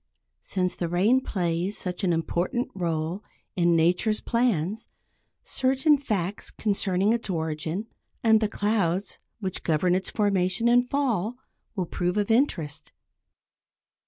Since 0.41 0.73
the 0.73 0.87
rain 0.89 1.21
plays 1.21 1.77
such 1.77 2.03
an 2.03 2.11
important 2.11 2.69
role 2.73 3.23
in 3.55 3.75
nature's 3.75 4.19
plans, 4.19 4.87
certain 5.43 5.95
facts 5.95 6.49
concerning 6.49 7.13
its 7.13 7.29
origin, 7.29 7.85
and 8.23 8.41
the 8.41 8.49
clouds 8.49 9.19
which 9.41 9.61
govern 9.61 9.93
its 9.93 10.09
formation 10.09 10.67
and 10.67 10.89
fall, 10.89 11.37
will 11.75 11.85
prove 11.85 12.17
of 12.17 12.31
interest. 12.31 12.91